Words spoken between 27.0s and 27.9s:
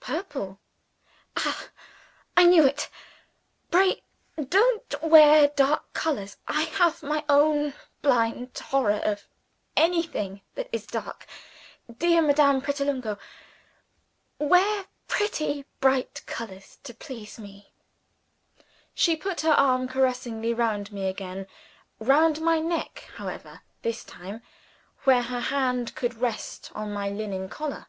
linen collar.